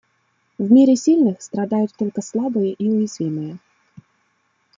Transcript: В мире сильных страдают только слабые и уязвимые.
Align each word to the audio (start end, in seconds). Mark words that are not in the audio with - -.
В 0.57 0.71
мире 0.71 0.95
сильных 0.95 1.43
страдают 1.43 1.91
только 1.95 2.23
слабые 2.23 2.71
и 2.73 2.89
уязвимые. 2.89 3.59